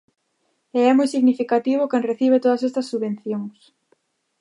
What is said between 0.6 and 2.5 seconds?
E é moi significativo quen recibe